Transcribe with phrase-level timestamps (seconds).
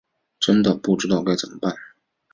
[0.39, 1.75] 真的不知道该怎么办